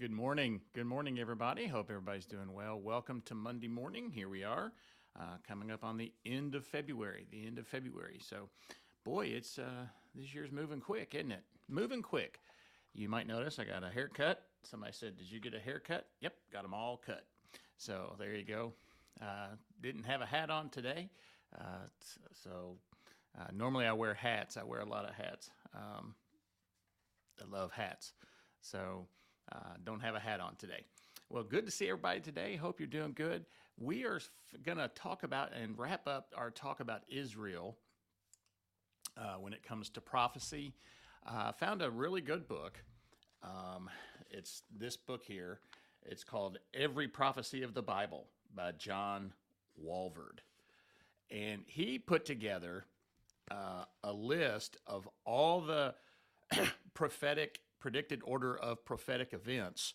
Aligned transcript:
Good 0.00 0.12
morning. 0.12 0.60
Good 0.76 0.86
morning, 0.86 1.18
everybody. 1.18 1.66
Hope 1.66 1.90
everybody's 1.90 2.24
doing 2.24 2.52
well. 2.52 2.78
Welcome 2.78 3.20
to 3.22 3.34
Monday 3.34 3.66
morning. 3.66 4.12
Here 4.12 4.28
we 4.28 4.44
are, 4.44 4.72
uh, 5.18 5.38
coming 5.44 5.72
up 5.72 5.82
on 5.82 5.96
the 5.96 6.12
end 6.24 6.54
of 6.54 6.64
February. 6.64 7.26
The 7.32 7.44
end 7.44 7.58
of 7.58 7.66
February. 7.66 8.20
So, 8.22 8.48
boy, 9.02 9.26
it's 9.26 9.58
uh, 9.58 9.86
this 10.14 10.32
year's 10.32 10.52
moving 10.52 10.78
quick, 10.78 11.16
isn't 11.16 11.32
it? 11.32 11.42
Moving 11.68 12.00
quick. 12.00 12.38
You 12.94 13.08
might 13.08 13.26
notice 13.26 13.58
I 13.58 13.64
got 13.64 13.82
a 13.82 13.90
haircut. 13.90 14.44
Somebody 14.62 14.92
said, 14.92 15.18
"Did 15.18 15.32
you 15.32 15.40
get 15.40 15.52
a 15.52 15.58
haircut?" 15.58 16.06
Yep, 16.20 16.32
got 16.52 16.62
them 16.62 16.74
all 16.74 16.96
cut. 17.04 17.26
So 17.76 18.14
there 18.20 18.36
you 18.36 18.44
go. 18.44 18.74
Uh, 19.20 19.56
didn't 19.80 20.04
have 20.04 20.20
a 20.20 20.26
hat 20.26 20.48
on 20.48 20.68
today, 20.68 21.10
uh, 21.58 21.88
so 22.32 22.76
uh, 23.36 23.48
normally 23.52 23.86
I 23.86 23.94
wear 23.94 24.14
hats. 24.14 24.56
I 24.56 24.62
wear 24.62 24.78
a 24.78 24.88
lot 24.88 25.08
of 25.08 25.16
hats. 25.16 25.50
Um, 25.74 26.14
I 27.42 27.50
love 27.52 27.72
hats. 27.72 28.12
So 28.60 29.08
uh, 29.52 29.74
don't 29.84 30.00
have 30.00 30.14
a 30.14 30.20
hat 30.20 30.40
on 30.40 30.56
today. 30.56 30.84
Well, 31.30 31.42
good 31.42 31.66
to 31.66 31.72
see 31.72 31.88
everybody 31.88 32.20
today. 32.20 32.56
Hope 32.56 32.80
you're 32.80 32.86
doing 32.86 33.12
good. 33.14 33.44
We 33.78 34.04
are 34.04 34.16
f- 34.16 34.30
going 34.64 34.78
to 34.78 34.88
talk 34.88 35.22
about 35.22 35.52
and 35.52 35.78
wrap 35.78 36.06
up 36.08 36.32
our 36.36 36.50
talk 36.50 36.80
about 36.80 37.02
Israel 37.08 37.76
uh, 39.16 39.34
when 39.34 39.52
it 39.52 39.62
comes 39.62 39.90
to 39.90 40.00
prophecy. 40.00 40.74
I 41.26 41.48
uh, 41.48 41.52
found 41.52 41.82
a 41.82 41.90
really 41.90 42.20
good 42.20 42.48
book. 42.48 42.82
Um, 43.42 43.90
it's 44.30 44.62
this 44.76 44.96
book 44.96 45.22
here. 45.24 45.60
It's 46.04 46.24
called 46.24 46.58
Every 46.72 47.08
Prophecy 47.08 47.62
of 47.62 47.74
the 47.74 47.82
Bible 47.82 48.26
by 48.54 48.72
John 48.72 49.32
Walvoord. 49.84 50.40
And 51.30 51.62
he 51.66 51.98
put 51.98 52.24
together 52.24 52.86
uh, 53.50 53.84
a 54.02 54.12
list 54.12 54.78
of 54.86 55.08
all 55.24 55.60
the 55.60 55.94
prophetic 56.94 57.60
predicted 57.80 58.20
order 58.24 58.56
of 58.56 58.84
prophetic 58.84 59.32
events 59.32 59.94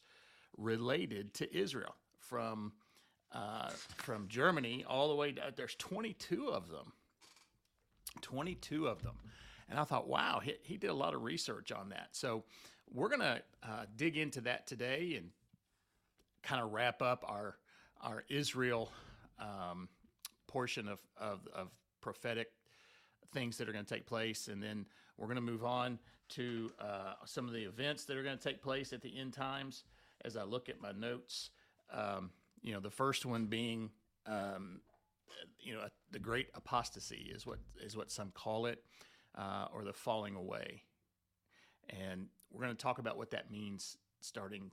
related 0.57 1.33
to 1.35 1.55
Israel 1.55 1.95
from 2.19 2.73
uh, 3.31 3.69
from 3.97 4.27
Germany 4.27 4.85
all 4.87 5.09
the 5.09 5.15
way. 5.15 5.31
To, 5.31 5.41
there's 5.55 5.75
22 5.75 6.49
of 6.49 6.69
them. 6.69 6.93
22 8.21 8.87
of 8.87 9.01
them, 9.01 9.15
and 9.69 9.79
I 9.79 9.85
thought, 9.85 10.07
wow, 10.07 10.39
he, 10.43 10.53
he 10.61 10.77
did 10.77 10.91
a 10.91 10.93
lot 10.93 11.15
of 11.15 11.23
research 11.23 11.71
on 11.71 11.89
that. 11.89 12.09
So 12.11 12.43
we're 12.91 13.09
gonna 13.09 13.41
uh, 13.63 13.85
dig 13.95 14.17
into 14.17 14.41
that 14.41 14.67
today 14.67 15.15
and 15.17 15.31
kind 16.43 16.61
of 16.61 16.71
wrap 16.71 17.01
up 17.01 17.25
our 17.27 17.57
our 18.01 18.23
Israel 18.29 18.91
um, 19.39 19.87
portion 20.47 20.87
of, 20.87 20.99
of, 21.17 21.47
of 21.55 21.69
prophetic 22.01 22.51
things 23.33 23.57
that 23.57 23.67
are 23.67 23.71
going 23.71 23.85
to 23.85 23.93
take 23.93 24.05
place, 24.05 24.47
and 24.47 24.61
then 24.61 24.85
we're 25.17 25.25
going 25.25 25.35
to 25.35 25.41
move 25.41 25.63
on 25.63 25.97
to 26.35 26.71
uh, 26.79 27.13
some 27.25 27.47
of 27.47 27.53
the 27.53 27.63
events 27.63 28.05
that 28.05 28.17
are 28.17 28.23
going 28.23 28.37
to 28.37 28.43
take 28.43 28.61
place 28.61 28.93
at 28.93 29.01
the 29.01 29.17
end 29.17 29.33
times. 29.33 29.83
As 30.25 30.37
I 30.37 30.43
look 30.43 30.69
at 30.69 30.81
my 30.81 30.91
notes, 30.91 31.49
um, 31.91 32.31
you 32.61 32.73
know, 32.73 32.79
the 32.79 32.89
first 32.89 33.25
one 33.25 33.45
being, 33.45 33.89
um, 34.25 34.79
you 35.59 35.73
know, 35.73 35.81
the 36.11 36.19
great 36.19 36.47
apostasy 36.55 37.31
is 37.33 37.45
what 37.45 37.59
is 37.83 37.97
what 37.97 38.09
some 38.09 38.31
call 38.33 38.67
it, 38.67 38.83
uh, 39.37 39.67
or 39.73 39.83
the 39.83 39.93
falling 39.93 40.35
away. 40.35 40.83
And 41.89 42.27
we're 42.51 42.63
going 42.63 42.75
to 42.75 42.81
talk 42.81 42.99
about 42.99 43.17
what 43.17 43.31
that 43.31 43.51
means 43.51 43.97
starting 44.21 44.71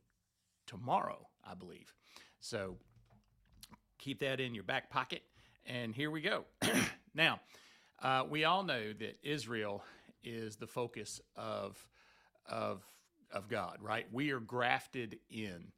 tomorrow, 0.66 1.26
I 1.44 1.54
believe. 1.54 1.92
So 2.40 2.76
keep 3.98 4.20
that 4.20 4.40
in 4.40 4.54
your 4.54 4.64
back 4.64 4.90
pocket. 4.90 5.22
And 5.66 5.94
here 5.94 6.10
we 6.10 6.20
go. 6.20 6.44
now, 7.14 7.40
uh, 8.02 8.24
we 8.28 8.44
all 8.44 8.62
know 8.62 8.92
that 8.92 9.18
Israel 9.22 9.82
is 10.24 10.56
the 10.56 10.66
focus 10.66 11.20
of 11.36 11.86
of 12.48 12.84
of 13.32 13.48
God, 13.48 13.78
right? 13.80 14.06
We 14.12 14.30
are 14.32 14.40
grafted 14.40 15.18
in 15.30 15.72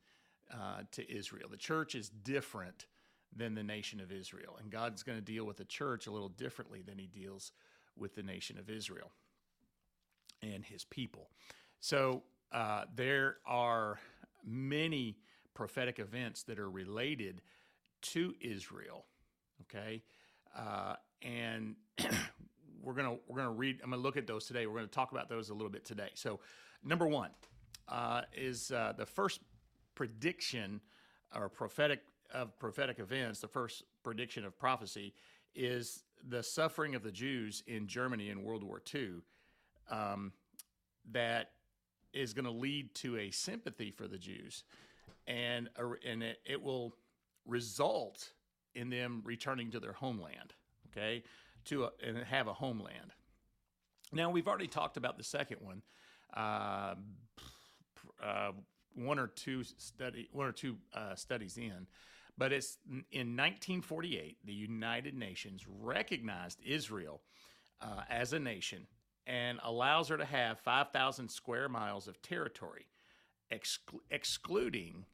uh, 0.52 0.82
to 0.92 1.10
Israel. 1.10 1.48
The 1.50 1.56
church 1.56 1.94
is 1.94 2.08
different 2.08 2.86
than 3.34 3.54
the 3.54 3.62
nation 3.62 4.00
of 4.00 4.12
Israel, 4.12 4.56
and 4.60 4.70
God's 4.70 5.02
going 5.02 5.18
to 5.18 5.24
deal 5.24 5.44
with 5.44 5.56
the 5.56 5.64
church 5.64 6.06
a 6.06 6.10
little 6.10 6.28
differently 6.28 6.82
than 6.82 6.98
He 6.98 7.06
deals 7.06 7.52
with 7.96 8.14
the 8.14 8.22
nation 8.22 8.58
of 8.58 8.68
Israel 8.70 9.10
and 10.42 10.64
His 10.64 10.84
people. 10.84 11.28
So 11.80 12.22
uh, 12.52 12.84
there 12.94 13.36
are 13.46 13.98
many 14.44 15.16
prophetic 15.54 15.98
events 15.98 16.42
that 16.44 16.58
are 16.58 16.70
related 16.70 17.42
to 18.02 18.34
Israel. 18.40 19.04
Okay, 19.62 20.02
uh, 20.56 20.96
and 21.22 21.76
we're 22.82 22.94
gonna 22.94 23.16
we're 23.28 23.38
gonna 23.38 23.52
read. 23.52 23.80
I'm 23.82 23.90
gonna 23.90 24.02
look 24.02 24.16
at 24.16 24.26
those 24.26 24.46
today. 24.46 24.66
We're 24.66 24.76
gonna 24.76 24.88
talk 24.88 25.12
about 25.12 25.28
those 25.28 25.50
a 25.50 25.54
little 25.54 25.70
bit 25.70 25.84
today. 25.84 26.10
So, 26.14 26.40
number 26.84 27.06
one 27.06 27.30
uh, 27.88 28.22
is 28.34 28.70
uh, 28.70 28.92
the 28.96 29.06
first 29.06 29.40
prediction 29.94 30.80
or 31.34 31.48
prophetic 31.48 32.00
of 32.32 32.58
prophetic 32.58 32.98
events. 32.98 33.40
The 33.40 33.48
first 33.48 33.84
prediction 34.02 34.44
of 34.44 34.58
prophecy 34.58 35.14
is 35.54 36.04
the 36.28 36.42
suffering 36.42 36.94
of 36.94 37.02
the 37.02 37.12
Jews 37.12 37.62
in 37.66 37.86
Germany 37.86 38.30
in 38.30 38.42
World 38.42 38.62
War 38.62 38.80
II. 38.94 39.10
Um, 39.90 40.32
that 41.10 41.50
is 42.12 42.32
going 42.32 42.44
to 42.44 42.50
lead 42.50 42.94
to 42.94 43.16
a 43.16 43.30
sympathy 43.30 43.90
for 43.90 44.06
the 44.06 44.18
Jews, 44.18 44.64
and 45.26 45.68
and 46.06 46.22
it, 46.22 46.40
it 46.44 46.62
will 46.62 46.94
result 47.46 48.32
in 48.74 48.88
them 48.90 49.22
returning 49.24 49.70
to 49.72 49.80
their 49.80 49.92
homeland. 49.92 50.54
Okay, 50.90 51.22
to 51.66 51.84
a, 51.84 51.90
and 52.04 52.18
have 52.18 52.48
a 52.48 52.52
homeland. 52.52 53.12
Now 54.12 54.30
we've 54.30 54.48
already 54.48 54.66
talked 54.66 54.96
about 54.96 55.16
the 55.16 55.24
second 55.24 55.58
one, 55.60 55.82
uh, 56.34 56.94
uh, 58.22 58.52
one 58.94 59.18
or 59.18 59.28
two 59.28 59.62
study, 59.64 60.28
one 60.32 60.46
or 60.46 60.52
two 60.52 60.76
uh, 60.94 61.14
studies 61.14 61.56
in, 61.56 61.86
but 62.36 62.52
it's 62.52 62.78
in 63.10 63.36
1948 63.36 64.38
the 64.44 64.52
United 64.52 65.14
Nations 65.14 65.64
recognized 65.66 66.60
Israel 66.64 67.22
uh, 67.80 68.02
as 68.10 68.32
a 68.32 68.38
nation 68.38 68.86
and 69.26 69.60
allows 69.62 70.08
her 70.08 70.16
to 70.16 70.24
have 70.24 70.58
5,000 70.60 71.30
square 71.30 71.68
miles 71.68 72.08
of 72.08 72.20
territory, 72.22 72.86
exclu- 73.52 74.00
excluding 74.10 75.04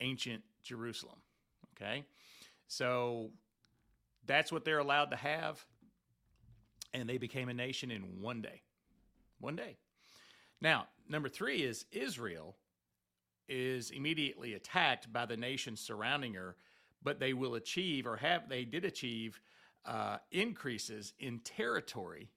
ancient 0.00 0.42
Jerusalem. 0.62 1.18
Okay, 1.74 2.04
so 2.66 3.30
that's 4.26 4.50
what 4.52 4.64
they're 4.64 4.78
allowed 4.78 5.10
to 5.10 5.16
have 5.16 5.64
and 6.94 7.08
they 7.08 7.18
became 7.18 7.48
a 7.48 7.54
nation 7.54 7.90
in 7.90 8.20
one 8.20 8.40
day. 8.40 8.62
One 9.40 9.56
day. 9.56 9.76
Now, 10.60 10.86
number 11.08 11.28
three 11.28 11.62
is 11.62 11.84
Israel 11.92 12.56
is 13.48 13.90
immediately 13.90 14.54
attacked 14.54 15.12
by 15.12 15.24
the 15.26 15.36
nations 15.36 15.80
surrounding 15.80 16.34
her, 16.34 16.56
but 17.02 17.20
they 17.20 17.32
will 17.32 17.54
achieve 17.54 18.06
or 18.06 18.16
have 18.16 18.48
they 18.48 18.64
did 18.64 18.84
achieve 18.84 19.40
uh, 19.86 20.18
increases 20.32 21.14
in 21.20 21.38
territory 21.40 22.28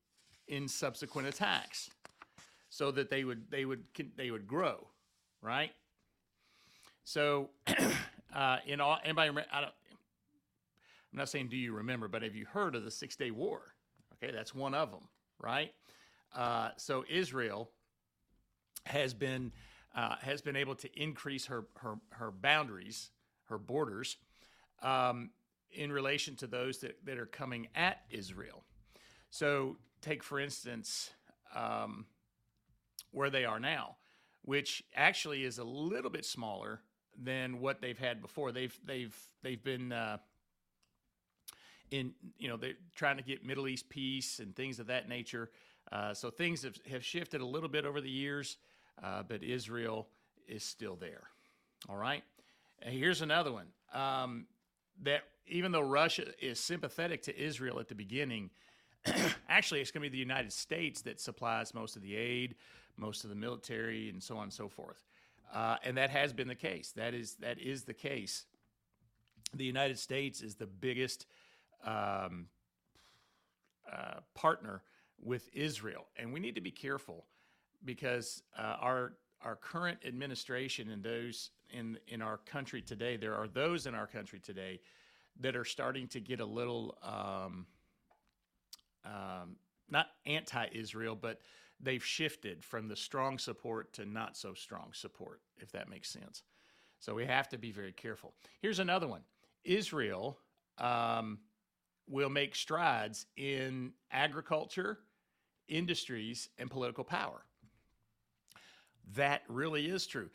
in 0.48 0.68
subsequent 0.68 1.28
attacks, 1.28 1.90
so 2.70 2.92
that 2.92 3.10
they 3.10 3.24
would 3.24 3.50
they 3.50 3.66
would 3.66 3.84
they 4.16 4.32
would 4.32 4.48
grow, 4.48 4.88
right? 5.42 5.72
So, 7.04 7.50
uh, 8.34 8.58
in 8.66 8.80
all 8.80 9.00
anybody, 9.04 9.30
I 9.52 9.62
don't, 9.62 9.74
I'm 11.12 11.18
not 11.18 11.30
saying 11.30 11.50
do 11.50 11.58
you 11.58 11.74
remember, 11.74 12.08
but 12.08 12.22
have 12.22 12.36
you 12.36 12.46
heard 12.46 12.76
of 12.76 12.84
the 12.84 12.92
Six 12.92 13.16
Day 13.16 13.32
War? 13.32 13.62
Okay, 14.24 14.32
that's 14.32 14.54
one 14.54 14.74
of 14.74 14.92
them, 14.92 15.08
right? 15.40 15.74
Uh, 16.36 16.70
so 16.78 17.04
Israel 17.09 17.72
has 18.86 19.14
been 19.14 19.52
uh, 19.96 20.16
has 20.22 20.42
been 20.42 20.56
able 20.56 20.76
to 20.76 21.02
increase 21.02 21.48
her 21.48 21.66
her 21.78 21.96
her 22.12 22.32
boundaries, 22.32 23.09
her 23.46 23.58
borders, 23.58 24.18
um, 24.82 25.32
in 25.72 25.92
relation 25.92 26.36
to 26.38 26.48
those 26.48 26.80
that, 26.80 27.04
that 27.06 27.18
are 27.18 27.26
coming 27.26 27.68
at 27.76 28.02
Israel. 28.09 28.64
So 29.30 29.78
take 30.02 30.24
for 30.24 30.40
instance 30.40 31.12
um, 31.56 32.06
where 33.12 33.30
they 33.30 33.46
are 33.46 33.59
now, 33.59 33.98
which 34.44 34.84
actually 34.96 35.44
is 35.44 35.58
a 35.58 35.64
little 35.64 36.09
bit 36.12 36.26
smaller 36.26 36.82
than 37.22 37.59
what 37.59 37.82
they've 37.82 37.97
had 37.97 38.22
before. 38.22 38.52
They've 38.52 38.78
they've 38.85 39.16
they've 39.41 39.64
been 39.64 39.91
uh, 39.91 40.18
in 41.91 42.14
you 42.40 42.47
know 42.47 42.58
they're 42.58 42.73
trying 42.96 43.17
to 43.17 43.23
get 43.23 43.46
Middle 43.46 43.67
East 43.67 43.90
peace 43.90 44.40
and 44.40 44.55
things 44.55 44.79
of 44.79 44.88
that 44.88 45.08
nature. 45.08 45.49
Uh, 45.91 46.14
so 46.14 46.29
things 46.29 46.64
have, 46.64 46.78
have 46.90 47.03
shifted 47.03 47.41
a 47.41 47.46
little 47.46 47.70
bit 47.70 47.85
over 47.85 47.99
the 48.02 48.09
years, 48.09 48.58
uh, 49.03 49.23
but 49.28 49.43
Israel 49.43 50.08
is 50.47 50.64
still 50.64 50.96
there. 50.96 51.23
All 51.90 51.97
right. 51.97 52.23
And 52.82 52.93
here's 52.93 53.22
another 53.22 53.52
one 53.52 53.67
um, 53.93 54.46
that 55.03 55.23
even 55.47 55.72
though 55.72 55.82
Russia 55.82 56.26
is 56.40 56.59
sympathetic 56.59 57.23
to 57.23 57.38
Israel 57.38 57.79
at 57.79 57.88
the 57.88 57.96
beginning, 57.96 58.49
actually 59.49 59.82
it's 59.82 59.91
going 59.91 60.03
to 60.03 60.09
be 60.09 60.16
the 60.16 60.17
United 60.17 60.53
States 60.53 61.02
that 61.02 61.20
supplies 61.20 61.73
most 61.73 61.96
of 61.96 62.02
the 62.02 62.16
aid, 62.16 62.55
most 62.97 63.23
of 63.23 63.29
the 63.29 63.35
military, 63.35 64.09
and 64.09 64.22
so 64.22 64.37
on 64.37 64.44
and 64.44 64.53
so 64.53 64.70
forth. 64.70 65.03
Uh, 65.53 65.76
and 65.84 65.97
that 65.97 66.09
has 66.09 66.32
been 66.32 66.47
the 66.47 66.55
case. 66.55 66.94
That 66.96 67.14
is 67.14 67.35
that 67.35 67.59
is 67.59 67.84
the 67.84 67.94
case. 67.94 68.46
The 69.53 69.66
United 69.66 69.99
States 69.99 70.41
is 70.41 70.55
the 70.55 70.67
biggest 70.67 71.26
um, 71.86 72.48
uh, 73.92 74.20
partner 74.34 74.84
with 75.22 75.50
Israel, 75.54 76.08
and 76.18 76.34
we 76.34 76.40
need 76.40 76.56
to 76.56 76.62
be 76.62 76.72
careful 76.72 77.26
because 77.86 78.44
uh, 78.58 78.78
our 78.80 79.14
our 79.44 79.56
current 79.56 79.98
administration 80.06 80.92
and 80.92 81.04
those 81.04 81.50
in 81.72 81.98
in 82.08 82.22
our 82.22 82.38
country 82.38 82.82
today, 82.82 83.18
there 83.18 83.36
are 83.36 83.48
those 83.48 83.86
in 83.86 83.96
our 83.96 84.08
country 84.08 84.40
today 84.40 84.80
that 85.40 85.56
are 85.56 85.66
starting 85.66 86.08
to 86.08 86.20
get 86.20 86.40
a 86.40 86.46
little 86.46 86.98
um, 87.02 87.66
um, 89.06 89.56
not 89.90 90.08
anti-Israel, 90.26 91.16
but 91.16 91.40
they've 91.80 92.04
shifted 92.04 92.64
from 92.64 92.88
the 92.88 92.96
strong 92.96 93.38
support 93.38 93.94
to 93.94 94.06
not 94.06 94.38
so 94.38 94.54
strong 94.54 94.90
support, 94.94 95.42
if 95.58 95.72
that 95.72 95.90
makes 95.90 96.10
sense. 96.10 96.44
So 97.00 97.16
we 97.16 97.26
have 97.26 97.50
to 97.50 97.58
be 97.58 97.72
very 97.72 97.94
careful. 97.94 98.34
Here's 98.62 98.80
another 98.80 99.08
one: 99.08 99.22
Israel 99.64 100.38
um, 100.78 101.40
will 102.11 102.29
make 102.29 102.55
strides 102.55 103.25
in 103.37 103.93
agriculture, 104.11 104.99
industries, 105.67 106.49
and 106.58 106.69
political 106.69 107.03
power 107.03 107.46
that 109.16 109.41
really 109.47 109.87
is 109.87 110.08
true. 110.08 110.29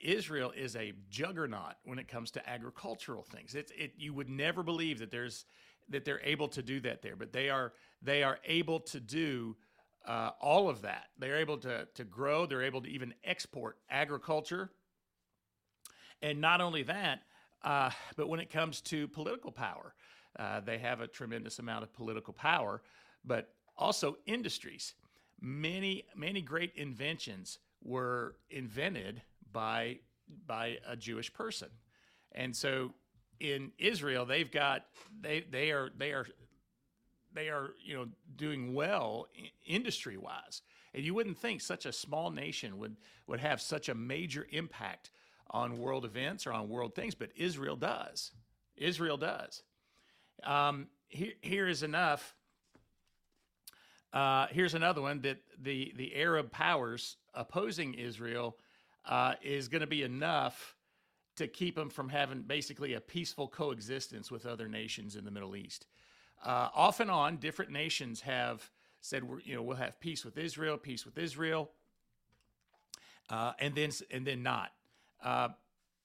Israel 0.00 0.52
is 0.56 0.76
a 0.76 0.92
juggernaut 1.08 1.74
when 1.84 1.98
it 1.98 2.08
comes 2.08 2.30
to 2.32 2.48
agricultural 2.48 3.22
things. 3.22 3.54
It's 3.54 3.72
it 3.76 3.92
you 3.96 4.12
would 4.12 4.28
never 4.28 4.62
believe 4.62 4.98
that 4.98 5.10
there's 5.10 5.44
that 5.88 6.04
they're 6.04 6.20
able 6.22 6.48
to 6.48 6.62
do 6.62 6.80
that 6.80 7.02
there, 7.02 7.16
but 7.16 7.32
they 7.32 7.48
are 7.48 7.72
they 8.02 8.22
are 8.22 8.38
able 8.44 8.80
to 8.80 9.00
do 9.00 9.56
uh, 10.06 10.30
all 10.40 10.68
of 10.68 10.82
that. 10.82 11.06
They're 11.18 11.38
able 11.38 11.58
to 11.58 11.86
to 11.94 12.04
grow. 12.04 12.46
They're 12.46 12.62
able 12.62 12.82
to 12.82 12.90
even 12.90 13.14
export 13.24 13.78
agriculture, 13.88 14.70
and 16.20 16.40
not 16.40 16.60
only 16.60 16.82
that, 16.84 17.22
uh, 17.62 17.90
but 18.16 18.28
when 18.28 18.40
it 18.40 18.50
comes 18.50 18.80
to 18.82 19.08
political 19.08 19.52
power, 19.52 19.94
uh, 20.38 20.60
they 20.60 20.78
have 20.78 21.00
a 21.00 21.06
tremendous 21.06 21.58
amount 21.58 21.82
of 21.82 21.92
political 21.92 22.32
power, 22.32 22.82
but 23.24 23.50
also 23.76 24.16
industries. 24.26 24.94
Many 25.40 26.04
many 26.16 26.42
great 26.42 26.72
inventions 26.74 27.58
were 27.82 28.36
invented 28.50 29.22
by 29.52 29.98
by 30.46 30.78
a 30.86 30.96
Jewish 30.96 31.32
person. 31.32 31.68
And 32.32 32.54
so 32.54 32.92
in 33.40 33.72
Israel, 33.78 34.26
they've 34.26 34.50
got 34.50 34.86
they 35.20 35.44
they 35.50 35.70
are 35.70 35.90
they 35.96 36.12
are 36.12 36.26
they 37.32 37.48
are 37.48 37.70
you 37.84 37.96
know 37.96 38.06
doing 38.36 38.74
well 38.74 39.28
industry 39.66 40.16
wise. 40.16 40.62
And 40.94 41.04
you 41.04 41.14
wouldn't 41.14 41.38
think 41.38 41.60
such 41.60 41.86
a 41.86 41.92
small 41.92 42.30
nation 42.30 42.78
would 42.78 42.96
would 43.26 43.40
have 43.40 43.60
such 43.60 43.88
a 43.88 43.94
major 43.94 44.46
impact 44.50 45.10
on 45.50 45.78
world 45.78 46.04
events 46.04 46.46
or 46.46 46.52
on 46.52 46.68
world 46.68 46.94
things, 46.94 47.14
but 47.14 47.30
Israel 47.36 47.76
does. 47.76 48.32
Israel 48.76 49.16
does. 49.16 49.62
Um, 50.44 50.88
here, 51.08 51.32
here 51.40 51.68
is 51.68 51.82
enough 51.82 52.34
uh, 54.12 54.46
here's 54.50 54.74
another 54.74 55.02
one 55.02 55.20
that 55.20 55.38
the 55.62 55.92
the 55.96 56.14
Arab 56.16 56.50
powers 56.50 57.16
opposing 57.34 57.94
Israel 57.94 58.56
uh, 59.04 59.34
is 59.42 59.68
going 59.68 59.80
to 59.80 59.86
be 59.86 60.02
enough 60.02 60.74
to 61.36 61.46
keep 61.46 61.76
them 61.76 61.90
from 61.90 62.08
having 62.08 62.42
basically 62.42 62.94
a 62.94 63.00
peaceful 63.00 63.46
coexistence 63.46 64.30
with 64.30 64.46
other 64.46 64.66
nations 64.66 65.14
in 65.14 65.24
the 65.24 65.30
Middle 65.30 65.54
East. 65.54 65.86
Uh, 66.44 66.68
off 66.74 67.00
and 67.00 67.10
on, 67.10 67.36
different 67.36 67.70
nations 67.70 68.22
have 68.22 68.70
said, 69.00 69.22
we're, 69.22 69.40
you 69.40 69.54
know, 69.54 69.62
we'll 69.62 69.76
have 69.76 70.00
peace 70.00 70.24
with 70.24 70.36
Israel, 70.38 70.76
peace 70.76 71.04
with 71.04 71.18
Israel, 71.18 71.70
uh, 73.30 73.52
and 73.58 73.74
then 73.74 73.90
and 74.10 74.26
then 74.26 74.42
not. 74.42 74.72
Uh, 75.22 75.48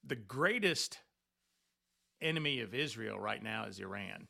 the 0.03 0.15
greatest 0.15 0.99
enemy 2.23 2.61
of 2.61 2.73
Israel 2.73 3.19
right 3.19 3.41
now 3.41 3.65
is 3.65 3.79
Iran. 3.79 4.27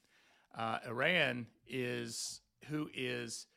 Uh, 0.58 0.80
Iran 0.88 1.48
is 1.68 2.42
who 2.66 2.90
is 2.94 3.48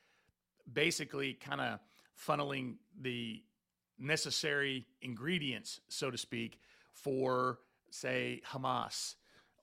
basically 0.73 1.35
kind 1.35 1.61
of 1.61 1.79
funneling 2.17 2.77
the 3.01 3.43
necessary 3.99 4.87
ingredients, 5.01 5.81
so 5.89 6.11
to 6.11 6.19
speak, 6.19 6.59
for, 6.93 7.59
say, 7.91 8.41
Hamas 8.51 9.15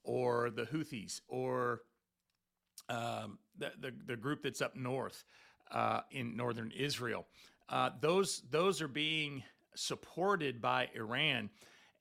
or 0.02 0.50
the 0.50 0.62
Houthis 0.62 1.20
or 1.28 1.82
um, 2.88 3.38
the, 3.58 3.72
the, 3.80 3.92
the, 4.06 4.16
group 4.16 4.42
that's 4.42 4.60
up 4.60 4.76
north 4.76 5.24
uh, 5.70 6.00
in 6.10 6.36
northern 6.36 6.70
Israel. 6.70 7.26
Uh, 7.68 7.90
those, 8.00 8.42
those 8.50 8.82
are 8.82 8.88
being 8.88 9.42
supported 9.74 10.60
by 10.60 10.88
Iran, 10.94 11.48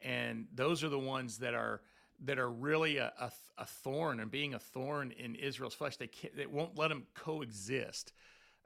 and 0.02 0.48
those 0.54 0.84
are 0.84 0.90
the 0.90 1.00
ones 1.00 1.38
that 1.38 1.54
are 1.54 1.82
that 2.24 2.40
are 2.40 2.50
really 2.50 2.98
a, 2.98 3.12
a, 3.20 3.32
a 3.58 3.66
thorn 3.66 4.20
and 4.20 4.32
being 4.32 4.54
a 4.54 4.60
thorn 4.60 5.12
in 5.12 5.36
Israel's 5.36 5.74
flesh. 5.74 5.98
They, 5.98 6.08
can't, 6.08 6.36
they 6.36 6.46
won't 6.46 6.78
let 6.78 6.90
them 6.90 7.06
coexist 7.16 8.14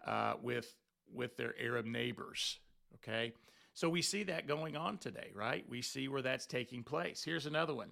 uh, 0.06 0.34
with 0.42 0.74
with 1.14 1.38
their 1.38 1.56
Arab 1.60 1.86
neighbors. 1.86 2.60
Okay, 2.96 3.34
so 3.74 3.90
we 3.90 4.02
see 4.02 4.24
that 4.24 4.48
going 4.48 4.76
on 4.76 4.98
today, 4.98 5.32
right? 5.34 5.66
We 5.70 5.82
see 5.82 6.08
where 6.08 6.22
that's 6.22 6.46
taking 6.46 6.84
place. 6.84 7.24
Here's 7.24 7.46
another 7.46 7.74
one: 7.74 7.92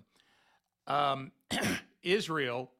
um, 0.87 1.31
Israel 2.03 2.71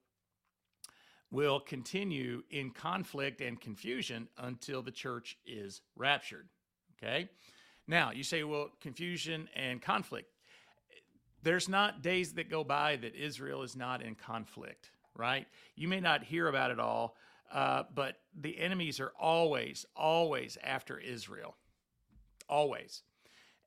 will 1.31 1.60
continue 1.60 2.44
in 2.50 2.71
conflict 2.71 3.42
and 3.42 3.60
confusion 3.60 4.28
until 4.38 4.81
the 4.81 4.92
church 4.92 5.38
is 5.45 5.81
raptured. 5.95 6.48
Okay. 6.98 7.30
Now, 7.88 8.12
you 8.12 8.24
say, 8.24 8.44
well, 8.44 8.69
confusion 8.81 9.48
and 9.56 9.81
conflict. 9.81 10.30
There's 11.45 11.69
not 11.69 12.01
days 12.01 12.33
that 12.33 12.50
go 12.50 12.63
by 12.63 12.95
that 12.95 13.15
Israel 13.15 13.62
is 13.62 13.75
not 13.75 14.01
in 14.01 14.15
conflict, 14.15 14.89
right? 15.15 15.45
You 15.75 15.88
may 15.88 16.00
not 16.00 16.24
hear 16.24 16.47
about 16.47 16.71
it 16.71 16.80
all, 16.80 17.15
uh, 17.53 17.83
but 17.94 18.15
the 18.42 18.59
enemies 18.59 19.00
are 19.00 19.13
always, 19.19 19.86
always 19.95 20.57
after 20.63 20.97
Israel, 20.97 21.56
always, 22.50 23.03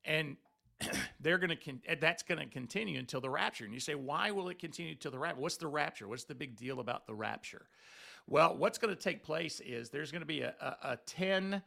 and 0.05 0.37
they're 1.21 1.39
going 1.39 1.51
to. 1.51 1.57
Con- 1.57 1.81
that's 2.01 2.25
going 2.25 2.41
to 2.41 2.47
continue 2.47 2.99
until 2.99 3.21
the 3.21 3.31
rapture. 3.31 3.65
And 3.65 3.73
you 3.73 3.79
say, 3.79 3.95
why 3.95 4.33
will 4.33 4.49
it 4.49 4.59
continue 4.59 4.97
till 4.97 5.13
the 5.13 5.19
rapture? 5.21 5.41
What's 5.41 5.57
the 5.57 5.69
rapture? 5.69 6.09
What's 6.09 6.25
the 6.25 6.35
big 6.35 6.57
deal 6.57 6.81
about 6.81 7.07
the 7.07 7.15
rapture? 7.15 7.69
Well, 8.27 8.57
what's 8.57 8.79
going 8.79 8.93
to 8.93 9.01
take 9.01 9.23
place 9.23 9.61
is 9.61 9.91
there's 9.91 10.11
going 10.11 10.23
to 10.23 10.27
be 10.27 10.41
a, 10.41 10.53
a, 10.61 10.77
a 10.95 10.99
ten 11.07 11.63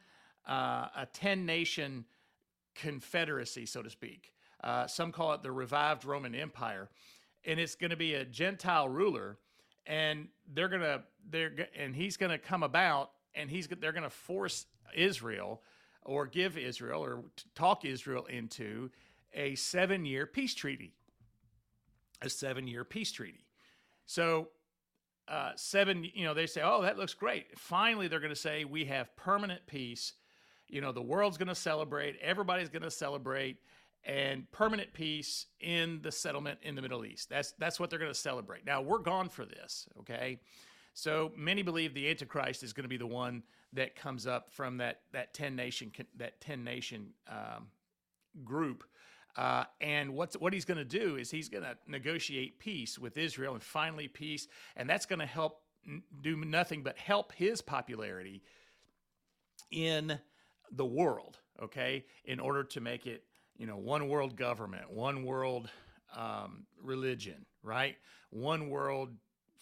uh, 0.46 0.88
a 0.94 1.08
ten 1.10 1.46
nation 1.46 2.04
confederacy, 2.74 3.64
so 3.64 3.80
to 3.80 3.88
speak. 3.88 4.34
Uh, 4.62 4.86
some 4.86 5.12
call 5.12 5.32
it 5.32 5.42
the 5.42 5.52
revived 5.52 6.04
Roman 6.04 6.34
Empire, 6.34 6.88
and 7.44 7.58
it's 7.58 7.74
going 7.74 7.90
to 7.90 7.96
be 7.96 8.14
a 8.14 8.24
Gentile 8.24 8.88
ruler 8.88 9.38
and 9.84 10.28
they're 10.54 10.68
gonna 10.68 11.02
they're 11.28 11.50
and 11.76 11.96
he's 11.96 12.16
gonna 12.16 12.38
come 12.38 12.62
about 12.62 13.10
and 13.34 13.50
he's 13.50 13.66
they're 13.80 13.90
gonna 13.90 14.08
force 14.08 14.66
Israel 14.94 15.60
or 16.04 16.26
give 16.26 16.56
Israel 16.56 17.04
or 17.04 17.24
talk 17.54 17.84
Israel 17.84 18.26
into 18.26 18.90
a 19.34 19.54
seven 19.54 20.04
year 20.04 20.26
peace 20.26 20.54
treaty. 20.54 20.94
A 22.20 22.28
seven 22.28 22.66
year 22.66 22.84
peace 22.84 23.12
treaty. 23.12 23.46
So, 24.06 24.48
uh, 25.28 25.52
seven, 25.56 26.04
you 26.14 26.24
know, 26.24 26.34
they 26.34 26.46
say, 26.46 26.60
oh, 26.62 26.82
that 26.82 26.98
looks 26.98 27.14
great. 27.14 27.58
Finally, 27.58 28.08
they're 28.08 28.20
going 28.20 28.30
to 28.30 28.36
say, 28.36 28.64
we 28.64 28.84
have 28.86 29.14
permanent 29.16 29.66
peace. 29.66 30.14
You 30.68 30.80
know, 30.80 30.92
the 30.92 31.02
world's 31.02 31.38
going 31.38 31.48
to 31.48 31.54
celebrate, 31.54 32.16
everybody's 32.20 32.68
going 32.68 32.82
to 32.82 32.90
celebrate 32.90 33.58
and 34.04 34.50
permanent 34.50 34.92
peace 34.92 35.46
in 35.60 36.00
the 36.02 36.10
settlement 36.10 36.58
in 36.62 36.74
the 36.74 36.82
Middle 36.82 37.04
East. 37.04 37.28
That's 37.28 37.52
that's 37.52 37.78
what 37.78 37.90
they're 37.90 37.98
going 37.98 38.12
to 38.12 38.18
celebrate. 38.18 38.66
Now 38.66 38.82
we're 38.82 38.98
gone 38.98 39.28
for 39.28 39.44
this, 39.44 39.88
okay? 40.00 40.40
So 40.94 41.32
many 41.36 41.62
believe 41.62 41.94
the 41.94 42.10
Antichrist 42.10 42.62
is 42.62 42.72
going 42.72 42.84
to 42.84 42.88
be 42.88 42.96
the 42.96 43.06
one 43.06 43.42
that 43.72 43.96
comes 43.96 44.26
up 44.26 44.52
from 44.52 44.78
that 44.78 45.00
that 45.12 45.34
ten 45.34 45.56
nation 45.56 45.92
that 46.16 46.40
ten 46.40 46.64
nation 46.64 47.10
um, 47.28 47.68
group. 48.44 48.84
Uh, 49.36 49.64
and 49.80 50.12
what's 50.14 50.36
what 50.36 50.52
he's 50.52 50.66
going 50.66 50.78
to 50.78 50.84
do 50.84 51.16
is 51.16 51.30
he's 51.30 51.48
going 51.48 51.64
to 51.64 51.76
negotiate 51.86 52.58
peace 52.58 52.98
with 52.98 53.16
Israel 53.16 53.54
and 53.54 53.62
finally 53.62 54.08
peace, 54.08 54.48
and 54.76 54.88
that's 54.88 55.06
going 55.06 55.20
to 55.20 55.26
help 55.26 55.62
do 56.22 56.36
nothing 56.44 56.82
but 56.82 56.98
help 56.98 57.32
his 57.32 57.62
popularity 57.62 58.42
in 59.70 60.18
the 60.70 60.84
world. 60.84 61.38
Okay, 61.62 62.04
in 62.24 62.40
order 62.40 62.64
to 62.64 62.80
make 62.80 63.06
it 63.06 63.24
you 63.62 63.68
know, 63.68 63.76
one 63.76 64.08
world 64.08 64.34
government, 64.34 64.90
one 64.90 65.22
world 65.22 65.70
um, 66.16 66.66
religion, 66.82 67.46
right? 67.62 67.96
One 68.30 68.70
world 68.70 69.10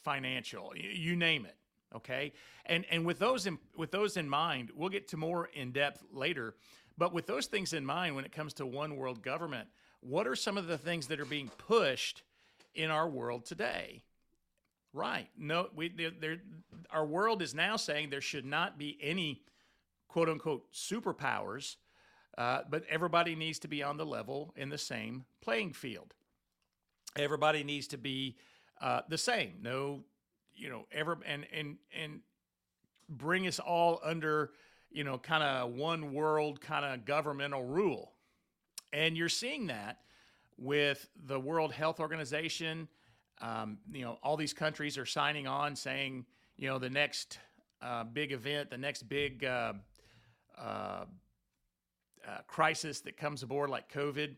financial, 0.05 0.73
you, 0.75 0.89
you 0.89 1.17
name 1.17 1.45
it. 1.45 1.55
Okay, 1.95 2.33
and 2.65 2.87
and 2.91 3.05
with 3.05 3.19
those 3.19 3.47
in, 3.47 3.59
with 3.77 3.91
those 3.91 4.17
in 4.17 4.27
mind, 4.27 4.71
we'll 4.75 4.89
get 4.89 5.09
to 5.09 5.19
more 5.19 5.51
in 5.53 5.71
depth 5.71 6.03
later. 6.11 6.55
But 6.97 7.13
with 7.13 7.27
those 7.27 7.45
things 7.45 7.75
in 7.75 7.85
mind, 7.85 8.17
when 8.17 8.25
it 8.25 8.33
comes 8.33 8.55
to 8.55 8.65
one 8.65 8.97
world 8.97 9.23
government, 9.23 9.69
what 10.01 10.27
are 10.27 10.37
some 10.37 10.57
of 10.57 10.67
the 10.67 10.79
things 10.79 11.09
that 11.09 11.21
are 11.21 11.27
being 11.27 11.51
pushed 11.59 12.23
in 12.75 12.91
our 12.91 13.07
world 13.07 13.45
today? 13.45 14.03
Right. 14.95 15.29
No, 15.37 15.69
we 15.77 15.91
there, 15.91 16.39
our 16.91 17.05
world 17.05 17.43
is 17.43 17.55
now 17.55 17.77
saying 17.77 18.09
there 18.09 18.23
should 18.23 18.47
not 18.47 18.79
be 18.79 18.97
any 19.03 19.43
quote 20.09 20.31
unquote 20.31 20.73
superpowers 20.73 21.77
uh, 22.41 22.63
but 22.71 22.83
everybody 22.89 23.35
needs 23.35 23.59
to 23.59 23.69
be 23.69 23.83
on 23.83 23.99
the 23.99 24.07
level 24.07 24.55
in 24.57 24.71
the 24.71 24.79
same 24.79 25.27
playing 25.43 25.75
field. 25.75 26.15
Everybody 27.19 27.63
needs 27.63 27.87
to 27.89 27.99
be 27.99 28.39
uh, 28.81 29.03
the 29.11 29.19
same. 29.19 29.57
No, 29.61 30.05
you 30.55 30.71
know, 30.71 30.87
ever 30.91 31.19
and 31.27 31.47
and 31.53 31.77
and 31.95 32.21
bring 33.11 33.47
us 33.47 33.59
all 33.59 34.01
under, 34.03 34.53
you 34.91 35.05
know, 35.05 35.19
kind 35.19 35.43
of 35.43 35.73
one 35.73 36.15
world 36.15 36.63
kind 36.63 36.87
of 36.87 37.05
governmental 37.05 37.63
rule. 37.63 38.13
And 38.91 39.19
you're 39.19 39.29
seeing 39.29 39.67
that 39.67 39.99
with 40.57 41.11
the 41.27 41.39
World 41.39 41.73
Health 41.73 42.01
Organization. 42.01 42.89
Um, 43.43 43.77
you 43.93 44.03
know, 44.03 44.19
all 44.23 44.39
these 44.39 44.55
countries 44.55 44.97
are 44.97 45.05
signing 45.05 45.47
on 45.47 45.77
saying, 45.77 46.25
you 46.57 46.69
know, 46.69 46.79
the 46.79 46.89
next 46.89 47.39
uh, 47.83 48.05
big 48.05 48.33
event, 48.33 48.71
the 48.71 48.79
next 48.79 49.11
big 49.11 49.45
uh, 49.45 49.75
uh, 52.27 52.39
crisis 52.47 53.01
that 53.01 53.17
comes 53.17 53.43
aboard, 53.43 53.71
like 53.71 53.93
COVID, 53.93 54.37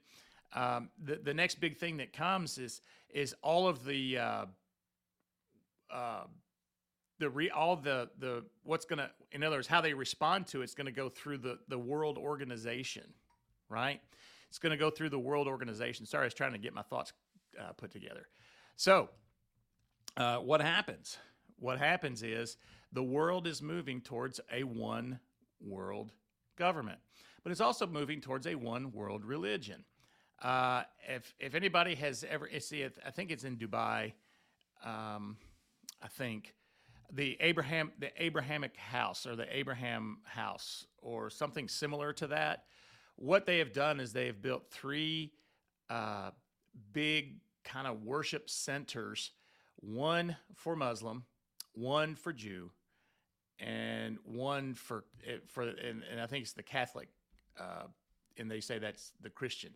um, 0.55 0.91
the 1.03 1.17
the 1.17 1.35
next 1.35 1.61
big 1.61 1.77
thing 1.77 1.97
that 1.99 2.13
comes 2.13 2.59
is 2.59 2.83
is 3.11 3.35
all 3.43 3.69
of 3.69 3.85
the 3.85 4.19
uh, 4.19 4.45
uh, 5.91 6.25
the 7.19 7.31
re, 7.31 7.51
all 7.51 7.77
the 7.77 8.11
the 8.19 8.45
what's 8.63 8.85
gonna 8.85 9.11
in 9.33 9.43
other 9.43 9.57
words 9.57 9.69
how 9.69 9.81
they 9.81 9.95
respond 9.95 10.47
to 10.49 10.63
it's 10.63 10.75
to 10.87 10.93
go 10.93 11.09
through 11.09 11.39
the 11.39 11.59
the 11.69 11.79
world 11.79 12.19
organization, 12.19 13.05
right? 13.69 14.01
It's 14.49 14.59
to 14.73 14.77
go 14.77 14.91
through 14.91 15.09
the 15.09 15.19
world 15.19 15.49
organization. 15.49 16.05
Sorry, 16.05 16.25
I 16.25 16.27
was 16.27 16.35
trying 16.35 16.53
to 16.53 16.59
get 16.59 16.75
my 16.75 16.83
thoughts 16.83 17.15
uh, 17.59 17.73
put 17.73 17.91
together. 17.91 18.27
So, 18.77 19.09
uh, 20.19 20.39
what 20.39 20.61
happens? 20.61 21.17
What 21.59 21.79
happens 21.79 22.23
is 22.23 22.59
the 22.93 23.03
world 23.03 23.47
is 23.47 23.63
moving 23.63 24.03
towards 24.03 24.41
a 24.53 24.65
one 24.65 25.21
world 25.61 26.13
government, 26.57 26.99
but 27.43 27.51
it's 27.51 27.61
also 27.61 27.87
moving 27.87 28.21
towards 28.21 28.47
a 28.47 28.55
one 28.55 28.93
world 28.93 29.25
religion. 29.25 29.85
Uh, 30.41 30.83
if 31.09 31.35
if 31.39 31.55
anybody 31.55 31.95
has 31.95 32.25
ever, 32.29 32.49
see, 32.59 32.85
I 32.85 33.11
think 33.11 33.31
it's 33.31 33.45
in 33.45 33.57
Dubai. 33.57 34.13
Um, 34.85 35.37
I 36.03 36.09
think 36.09 36.55
the 37.13 37.37
Abraham 37.41 37.93
the 37.99 38.11
Abrahamic 38.23 38.77
house 38.77 39.27
or 39.27 39.37
the 39.37 39.47
Abraham 39.55 40.19
house 40.25 40.87
or 40.99 41.31
something 41.31 41.69
similar 41.69 42.13
to 42.15 42.27
that. 42.29 42.65
What 43.17 43.47
they 43.47 43.59
have 43.59 43.73
done 43.73 44.01
is 44.01 44.13
they 44.13 44.27
have 44.27 44.43
built 44.43 44.71
three 44.71 45.33
uh, 45.91 46.31
big 46.93 47.37
kind 47.65 47.87
of 47.87 48.03
worship 48.03 48.49
centers, 48.49 49.33
one 49.77 50.37
for 50.55 50.75
Muslim, 50.75 51.25
one 51.75 52.15
for 52.15 52.33
Jew, 52.33 52.71
and 53.59 54.19
one 54.25 54.75
for 54.75 55.05
eh, 55.27 55.37
for 55.47 55.63
and, 55.63 56.03
and 56.11 56.21
I 56.21 56.27
think 56.27 56.43
it's 56.43 56.55
the 56.55 56.63
Catholic, 56.63 57.09
uh, 57.59 57.85
and 58.39 58.51
they 58.51 58.61
say 58.61 58.79
that's 58.79 59.13
the 59.23 59.31
Christian. 59.31 59.73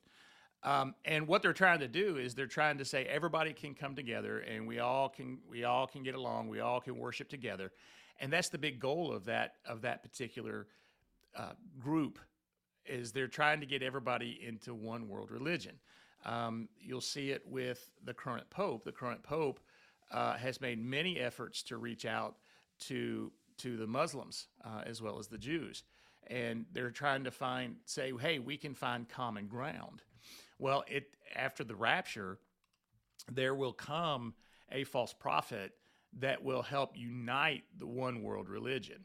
Um, 0.63 0.95
and 1.05 1.29
what 1.29 1.43
they're 1.43 1.53
trying 1.53 1.81
to 1.81 1.89
do 1.89 2.17
is 2.17 2.35
they're 2.35 2.47
trying 2.47 2.79
to 2.79 2.85
say 2.85 3.05
everybody 3.05 3.53
can 3.53 3.75
come 3.75 3.95
together 3.95 4.41
and 4.41 4.67
we 4.67 4.81
all 4.81 5.09
can 5.09 5.39
we 5.49 5.65
all 5.65 5.87
can 5.87 6.03
get 6.03 6.15
along, 6.15 6.49
we 6.49 6.61
all 6.61 6.81
can 6.81 6.99
worship 6.99 7.29
together, 7.29 7.73
and 8.21 8.33
that's 8.33 8.49
the 8.49 8.59
big 8.59 8.81
goal 8.81 9.13
of 9.13 9.25
that 9.27 9.55
of 9.67 9.83
that 9.83 10.03
particular 10.03 10.67
uh, 11.37 11.53
group 11.79 12.19
is 12.85 13.13
they're 13.13 13.29
trying 13.29 13.61
to 13.61 13.67
get 13.67 13.83
everybody 13.83 14.41
into 14.47 14.75
one 14.75 15.09
world 15.09 15.31
religion. 15.31 15.75
Um, 16.25 16.69
you'll 16.81 17.01
see 17.01 17.31
it 17.31 17.43
with 17.47 17.91
the 18.05 18.15
current 18.15 18.49
pope. 18.51 18.85
The 18.85 18.93
current 18.93 19.23
pope 19.23 19.61
uh, 20.11 20.35
has 20.35 20.61
made 20.61 20.83
many 20.83 21.19
efforts 21.19 21.63
to 21.65 21.77
reach 21.77 22.07
out 22.07 22.37
to 22.81 23.31
to 23.59 23.77
the 23.77 23.87
Muslims 23.87 24.49
uh, 24.65 24.83
as 24.85 25.01
well 25.01 25.19
as 25.19 25.29
the 25.29 25.39
Jews, 25.39 25.85
and 26.29 26.67
they're 26.73 26.91
trying 26.91 27.25
to 27.25 27.31
find 27.31 27.77
say, 27.85 28.13
hey, 28.21 28.39
we 28.39 28.57
can 28.57 28.75
find 28.75 29.09
common 29.09 29.47
ground. 29.47 30.03
Well, 30.59 30.85
it 30.89 31.15
after 31.35 31.65
the 31.65 31.75
rapture, 31.75 32.39
there 33.31 33.55
will 33.55 33.73
come 33.73 34.35
a 34.71 34.85
false 34.85 35.13
prophet 35.13 35.73
that 36.19 36.43
will 36.43 36.63
help 36.63 36.97
unite 36.97 37.65
the 37.79 37.87
one 37.87 38.23
world 38.23 38.49
religion. 38.49 39.05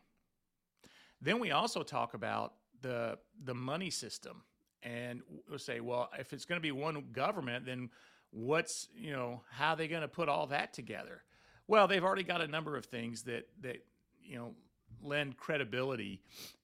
Then 1.21 1.39
we 1.39 1.51
also 1.51 1.83
talk 1.83 2.13
about 2.13 2.53
the 2.81 3.17
the 3.43 3.53
money 3.53 3.89
system, 3.89 4.43
and 4.81 5.21
we'll 5.47 5.59
say, 5.59 5.79
well, 5.79 6.09
if 6.17 6.33
it's 6.33 6.45
going 6.45 6.57
to 6.57 6.63
be 6.63 6.71
one 6.71 7.03
government, 7.11 7.65
then 7.65 7.89
what's 8.31 8.87
you 8.95 9.11
know 9.11 9.41
how 9.51 9.71
are 9.71 9.75
they 9.75 9.87
going 9.87 10.01
to 10.01 10.07
put 10.07 10.29
all 10.29 10.47
that 10.47 10.73
together? 10.73 11.23
Well, 11.67 11.87
they've 11.87 12.03
already 12.03 12.23
got 12.23 12.41
a 12.41 12.47
number 12.47 12.75
of 12.75 12.85
things 12.85 13.23
that 13.23 13.47
that 13.61 13.85
you 14.23 14.37
know 14.37 14.55
lend 15.03 15.37
credibility 15.37 16.21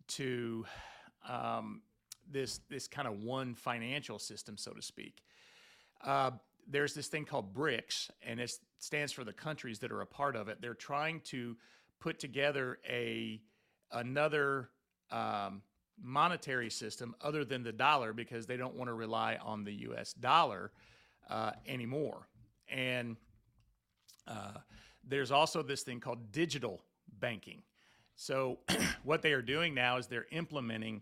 to 0.07 0.65
um, 1.27 1.81
this 2.29 2.60
this 2.69 2.88
kind 2.88 3.07
of 3.07 3.24
one 3.24 3.55
financial 3.55 4.19
system, 4.19 4.57
so 4.57 4.72
to 4.72 4.81
speak. 4.81 5.22
Uh, 6.03 6.31
there's 6.69 6.93
this 6.93 7.07
thing 7.07 7.25
called 7.25 7.53
BRICS, 7.53 8.10
and 8.22 8.39
it 8.39 8.51
stands 8.79 9.12
for 9.12 9.24
the 9.24 9.34
countries 9.34 9.79
that 9.79 9.91
are 9.91 10.01
a 10.01 10.05
part 10.05 10.36
of 10.36 10.48
it. 10.50 10.62
They're 10.62 10.74
trying 10.74 11.22
to 11.25 11.55
put 12.00 12.19
together 12.19 12.79
a 12.88 13.41
another 13.91 14.69
um, 15.12 15.62
monetary 16.01 16.69
system 16.69 17.15
other 17.22 17.46
than 17.46 17.63
the 17.63 17.72
dollar 17.72 18.13
because 18.13 18.46
they 18.46 18.57
don't 18.57 18.75
want 18.75 18.89
to 18.89 18.93
rely 18.93 19.38
on 19.41 19.63
the 19.63 19.74
U.S. 19.74 20.13
dollar 20.13 20.72
uh, 21.29 21.51
anymore. 21.65 22.27
And 22.69 23.15
uh, 24.27 24.57
there's 25.07 25.31
also 25.31 25.63
this 25.63 25.84
thing 25.84 26.00
called 26.00 26.31
digital 26.31 26.84
banking. 27.19 27.62
So 28.17 28.57
what 29.03 29.21
they 29.21 29.31
are 29.31 29.41
doing 29.41 29.74
now 29.74 29.97
is 29.97 30.07
they're 30.07 30.27
implementing 30.31 31.01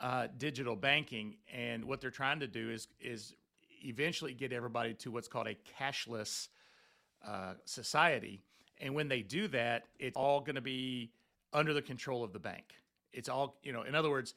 uh, 0.00 0.26
digital 0.38 0.74
banking, 0.74 1.36
and 1.54 1.84
what 1.84 2.00
they're 2.00 2.10
trying 2.10 2.40
to 2.40 2.48
do 2.48 2.70
is 2.70 2.88
is 3.00 3.34
eventually 3.84 4.32
get 4.32 4.52
everybody 4.52 4.94
to 4.94 5.10
what's 5.10 5.28
called 5.28 5.46
a 5.46 5.56
cashless 5.78 6.48
uh, 7.24 7.54
society. 7.64 8.42
And 8.80 8.94
when 8.94 9.08
they 9.08 9.22
do 9.22 9.48
that, 9.48 9.84
it's 9.98 10.16
all 10.16 10.40
going 10.40 10.56
to 10.56 10.60
be 10.60 11.12
under 11.52 11.72
the 11.72 11.82
control 11.82 12.24
of 12.24 12.32
the 12.32 12.38
bank. 12.38 12.74
It's 13.12 13.28
all 13.28 13.56
you 13.62 13.72
know. 13.72 13.82
In 13.82 13.94
other 13.94 14.10
words, 14.10 14.34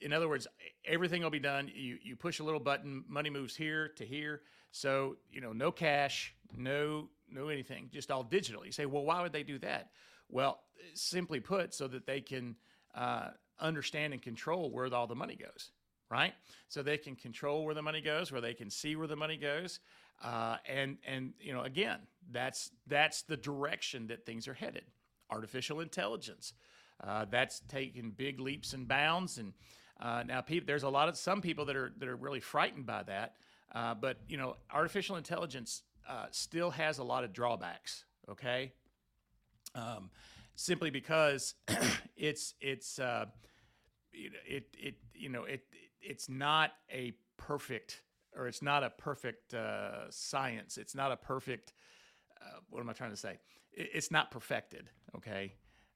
in 0.00 0.12
other 0.12 0.28
words, 0.28 0.46
everything 0.84 1.22
will 1.22 1.30
be 1.30 1.38
done. 1.38 1.70
You 1.74 1.98
you 2.02 2.16
push 2.16 2.40
a 2.40 2.42
little 2.42 2.60
button, 2.60 3.04
money 3.06 3.30
moves 3.30 3.54
here 3.54 3.88
to 3.96 4.04
here. 4.04 4.40
So 4.72 5.16
you 5.30 5.40
know, 5.42 5.52
no 5.52 5.70
cash, 5.70 6.34
no 6.56 7.08
no 7.30 7.48
anything, 7.48 7.90
just 7.92 8.10
all 8.10 8.22
digital. 8.22 8.64
You 8.64 8.72
say, 8.72 8.86
well, 8.86 9.04
why 9.04 9.20
would 9.22 9.32
they 9.32 9.42
do 9.42 9.58
that? 9.58 9.90
Well, 10.30 10.60
simply 10.94 11.40
put, 11.40 11.74
so 11.74 11.88
that 11.88 12.06
they 12.06 12.20
can 12.20 12.56
uh, 12.94 13.30
understand 13.58 14.12
and 14.12 14.22
control 14.22 14.70
where 14.70 14.92
all 14.92 15.06
the 15.06 15.14
money 15.14 15.36
goes, 15.36 15.70
right? 16.10 16.34
So 16.68 16.82
they 16.82 16.98
can 16.98 17.16
control 17.16 17.64
where 17.64 17.74
the 17.74 17.82
money 17.82 18.00
goes, 18.00 18.32
where 18.32 18.40
they 18.40 18.54
can 18.54 18.70
see 18.70 18.96
where 18.96 19.06
the 19.06 19.16
money 19.16 19.36
goes, 19.36 19.80
uh, 20.22 20.56
and 20.66 20.98
and 21.06 21.32
you 21.40 21.52
know 21.52 21.62
again, 21.62 22.00
that's 22.30 22.70
that's 22.86 23.22
the 23.22 23.36
direction 23.36 24.08
that 24.08 24.26
things 24.26 24.48
are 24.48 24.54
headed. 24.54 24.84
Artificial 25.30 25.80
intelligence, 25.80 26.52
uh, 27.04 27.24
that's 27.30 27.60
taking 27.68 28.10
big 28.10 28.40
leaps 28.40 28.72
and 28.72 28.88
bounds, 28.88 29.38
and 29.38 29.52
uh, 30.00 30.22
now 30.26 30.40
people, 30.40 30.66
there's 30.66 30.82
a 30.82 30.88
lot 30.88 31.08
of 31.08 31.16
some 31.16 31.40
people 31.40 31.64
that 31.66 31.76
are 31.76 31.92
that 31.98 32.08
are 32.08 32.16
really 32.16 32.40
frightened 32.40 32.86
by 32.86 33.02
that, 33.04 33.36
uh, 33.74 33.94
but 33.94 34.18
you 34.28 34.36
know, 34.36 34.56
artificial 34.72 35.16
intelligence 35.16 35.82
uh, 36.08 36.26
still 36.30 36.70
has 36.70 36.98
a 36.98 37.04
lot 37.04 37.24
of 37.24 37.32
drawbacks. 37.32 38.04
Okay. 38.28 38.72
Um, 39.74 40.10
simply 40.54 40.90
because 40.90 41.54
it's 42.16 42.54
it's 42.60 42.98
uh, 42.98 43.26
it 44.12 44.64
it 44.78 44.94
you 45.14 45.28
know 45.28 45.44
it 45.44 45.62
it's 46.00 46.28
not 46.28 46.72
a 46.92 47.12
perfect 47.36 48.02
or 48.36 48.46
it's 48.46 48.62
not 48.62 48.84
a 48.84 48.90
perfect 48.90 49.54
uh, 49.54 50.10
science. 50.10 50.78
It's 50.78 50.94
not 50.94 51.12
a 51.12 51.16
perfect. 51.16 51.72
Uh, 52.40 52.60
what 52.70 52.80
am 52.80 52.88
I 52.88 52.92
trying 52.92 53.10
to 53.10 53.16
say? 53.16 53.38
It, 53.72 53.90
it's 53.94 54.10
not 54.10 54.30
perfected. 54.30 54.88
Okay, 55.16 55.54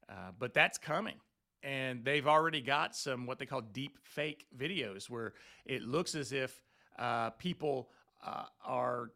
uh, 0.09 0.33
but 0.39 0.55
that's 0.55 0.79
coming. 0.79 1.17
And 1.63 2.05
they've 2.05 2.27
already 2.27 2.61
got 2.61 2.95
some 2.95 3.27
what 3.27 3.39
they 3.39 3.47
call 3.47 3.63
deep 3.63 3.99
fake 4.03 4.47
videos 4.57 5.09
where 5.09 5.33
it 5.65 5.83
looks 5.83 6.15
as 6.15 6.33
if 6.33 6.63
uh, 6.99 7.31
people 7.31 7.89
uh, 8.25 8.45
are, 8.65 9.11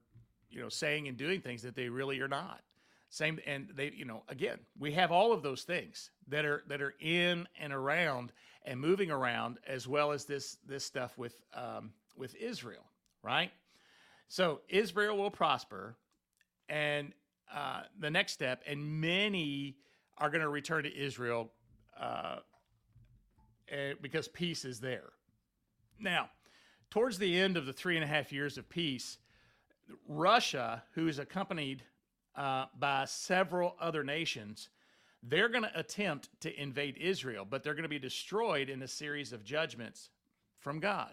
you 0.51 0.61
know, 0.61 0.71
saying 0.71 1.09
and 1.09 1.17
doing 1.17 1.41
things 1.41 1.63
that 1.63 1.75
they 1.75 1.89
really 1.89 2.21
are 2.21 2.29
not. 2.29 2.63
Same, 3.11 3.39
and 3.47 3.71
they, 3.75 3.91
you 3.97 4.05
know, 4.05 4.23
again, 4.29 4.59
we 4.79 4.93
have 4.93 5.11
all 5.11 5.33
of 5.33 5.43
those 5.43 5.63
things 5.63 6.11
that 6.29 6.45
are 6.45 6.63
that 6.69 6.83
are 6.83 6.95
in 7.01 7.49
and 7.59 7.73
around 7.73 8.33
and 8.65 8.79
moving 8.79 9.11
around, 9.11 9.59
as 9.67 9.89
well 9.89 10.13
as 10.13 10.25
this 10.25 10.59
this 10.67 10.85
stuff 10.85 11.17
with 11.17 11.41
um, 11.55 11.93
with 12.17 12.35
Israel, 12.37 12.85
right? 13.23 13.51
So 14.29 14.61
Israel 14.69 15.17
will 15.17 15.31
prosper, 15.31 15.97
and 16.69 17.13
uh, 17.55 17.83
the 17.99 18.11
next 18.11 18.33
step, 18.33 18.63
and 18.67 19.01
many 19.01 19.77
are 20.19 20.29
going 20.29 20.43
to 20.43 20.49
return 20.49 20.83
to 20.85 20.95
Israel 20.95 21.51
uh, 21.99 22.37
because 24.03 24.29
peace 24.29 24.67
is 24.67 24.81
there. 24.81 25.11
Now, 25.99 26.29
towards 26.91 27.19
the 27.19 27.39
end 27.39 27.57
of 27.57 27.65
the 27.65 27.73
three 27.73 27.97
and 27.97 28.05
a 28.05 28.09
half 28.09 28.33
years 28.33 28.59
of 28.59 28.69
peace, 28.69 29.19
Russia, 30.07 30.83
who 30.93 31.09
is 31.09 31.19
accompanied 31.19 31.83
uh, 32.39 32.67
by 32.79 33.05
several 33.05 33.75
other 33.81 34.05
nations. 34.05 34.69
They're 35.25 35.49
going 35.49 35.65
to 35.65 35.79
attempt 35.79 36.29
to 36.43 36.63
invade 36.63 36.97
Israel, 36.97 37.45
but 37.49 37.65
they're 37.65 37.75
going 37.75 37.83
to 37.83 37.89
be 37.89 37.99
destroyed 37.99 38.71
in 38.71 38.81
a 38.83 38.89
series 38.89 39.33
of 39.33 39.45
judgments 39.45 40.11
from 40.61 40.79
God. 40.79 41.13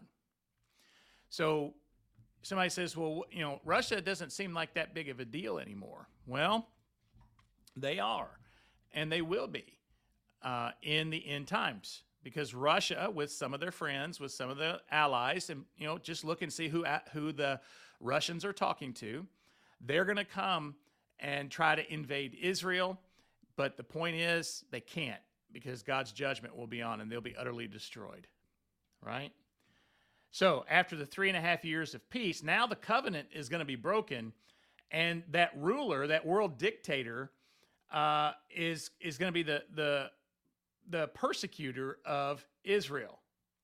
So 1.29 1.74
somebody 2.44 2.70
says, 2.70 2.96
well, 2.96 3.24
you 3.32 3.41
know, 3.41 3.60
Russia 3.65 4.00
doesn't 4.00 4.32
seem 4.32 4.53
like 4.53 4.75
that 4.75 4.94
big 4.94 5.10
of 5.10 5.20
a 5.20 5.25
deal 5.25 5.58
anymore. 5.58 6.08
Well, 6.27 6.67
they 7.75 7.98
are, 7.98 8.29
and 8.94 9.12
they 9.12 9.24
will 9.24 9.48
be 9.48 9.65
uh, 10.44 10.72
in 10.84 11.10
the 11.10 11.27
end 11.27 11.48
times 11.48 12.03
because 12.24 12.53
Russia, 12.53 13.10
with 13.12 13.32
some 13.32 13.55
of 13.55 13.60
their 13.60 13.72
friends, 13.72 14.20
with 14.20 14.32
some 14.32 14.51
of 14.51 14.58
the 14.58 14.79
allies, 14.91 15.50
and 15.50 15.65
you 15.75 15.88
know, 15.88 15.98
just 15.98 16.24
look 16.24 16.44
and 16.44 16.53
see 16.53 16.67
who 16.67 16.86
who 17.13 17.32
the 17.32 17.60
Russians 18.00 18.46
are 18.46 18.53
talking 18.53 18.94
to. 18.94 19.25
They're 19.82 20.05
going 20.05 20.17
to 20.17 20.25
come 20.25 20.75
and 21.19 21.50
try 21.50 21.75
to 21.75 21.93
invade 21.93 22.38
Israel, 22.41 23.00
but 23.55 23.77
the 23.77 23.84
point 23.84 24.15
is 24.15 24.63
they 24.72 24.81
can't 24.81 25.22
because 25.51 25.84
God's 25.84 26.12
judgment 26.12 26.55
will 26.55 26.67
be 26.67 26.81
on 26.81 27.01
and 27.01 27.12
they'll 27.12 27.22
be 27.22 27.36
utterly 27.36 27.67
destroyed. 27.67 28.27
Right? 29.01 29.31
So 30.31 30.65
after 30.69 30.98
the 30.98 31.05
three 31.05 31.29
and 31.29 31.38
a 31.38 31.41
half 31.41 31.63
years 31.63 31.95
of 31.95 32.10
peace, 32.10 32.43
now 32.43 32.67
the 32.67 32.75
covenant 32.75 33.29
is 33.31 33.48
going 33.48 33.60
to 33.60 33.65
be 33.65 33.77
broken, 33.77 34.34
and 34.91 35.24
that 35.31 35.51
ruler, 35.55 36.07
that 36.07 36.25
world 36.25 36.57
dictator, 36.57 37.31
uh, 37.93 38.34
is 38.53 38.91
is 39.00 39.17
going 39.17 39.29
to 39.29 39.34
be 39.34 39.43
the 39.43 39.63
the 39.75 40.12
the 40.89 41.07
persecutor 41.13 42.00
of 42.05 42.45
Israel, 42.65 43.19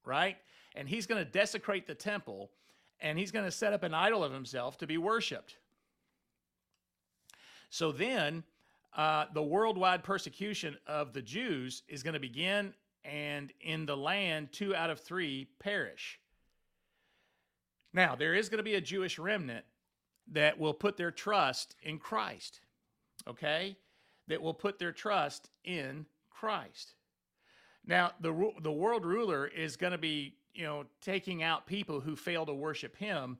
right? 0.05 0.37
And 0.75 0.87
he's 0.87 1.05
going 1.05 1.23
to 1.23 1.29
desecrate 1.29 1.87
the 1.87 1.93
temple, 1.93 2.51
and 3.01 3.19
he's 3.19 3.31
going 3.31 3.45
to 3.45 3.51
set 3.51 3.73
up 3.73 3.83
an 3.83 3.93
idol 3.93 4.23
of 4.23 4.31
himself 4.31 4.77
to 4.77 4.87
be 4.87 4.97
worshipped. 4.97 5.57
So 7.71 7.91
then, 7.91 8.43
uh, 8.95 9.25
the 9.33 9.41
worldwide 9.41 10.03
persecution 10.03 10.77
of 10.85 11.13
the 11.13 11.21
Jews 11.21 11.83
is 11.87 12.03
going 12.03 12.13
to 12.13 12.19
begin, 12.19 12.73
and 13.05 13.51
in 13.61 13.85
the 13.85 13.95
land, 13.95 14.49
two 14.51 14.75
out 14.75 14.89
of 14.89 14.99
three 14.99 15.47
perish. 15.57 16.19
Now, 17.93 18.15
there 18.15 18.35
is 18.35 18.49
going 18.49 18.57
to 18.57 18.63
be 18.63 18.75
a 18.75 18.81
Jewish 18.81 19.17
remnant 19.17 19.65
that 20.33 20.59
will 20.59 20.73
put 20.73 20.97
their 20.97 21.11
trust 21.11 21.75
in 21.81 21.97
Christ, 21.97 22.59
okay? 23.27 23.77
That 24.27 24.41
will 24.41 24.53
put 24.53 24.77
their 24.77 24.91
trust 24.91 25.49
in 25.63 26.05
Christ. 26.29 26.95
Now, 27.85 28.11
the, 28.19 28.51
the 28.61 28.71
world 28.71 29.05
ruler 29.05 29.47
is 29.47 29.77
going 29.77 29.91
to 29.91 29.97
be, 29.97 30.35
you 30.53 30.65
know, 30.65 30.83
taking 31.01 31.41
out 31.41 31.65
people 31.65 32.01
who 32.01 32.17
fail 32.17 32.45
to 32.45 32.53
worship 32.53 32.97
him. 32.97 33.37